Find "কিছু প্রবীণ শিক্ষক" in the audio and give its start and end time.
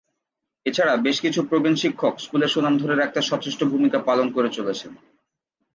1.21-2.13